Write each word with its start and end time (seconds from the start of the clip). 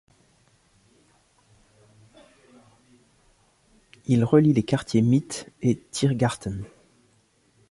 Il 4.07 4.23
relie 4.23 4.51
les 4.51 4.63
quartiers 4.63 5.03
Mitte 5.03 5.51
et 5.61 5.77
Tiergarten. 5.91 6.63